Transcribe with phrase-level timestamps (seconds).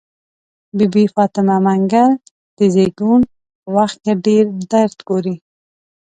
[0.77, 2.11] بي بي فاطمه منګل
[2.57, 3.21] د زيږون
[3.61, 5.35] په وخت کې ډير درد ګوري.